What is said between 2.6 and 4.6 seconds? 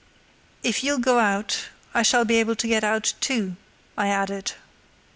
get out too," I added.